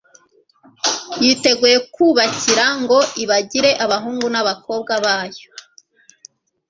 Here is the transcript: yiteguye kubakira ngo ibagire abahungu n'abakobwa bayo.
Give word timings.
yiteguye 1.23 1.77
kubakira 1.95 2.65
ngo 2.81 2.97
ibagire 3.23 3.71
abahungu 3.85 4.25
n'abakobwa 4.29 4.93
bayo. 5.05 5.47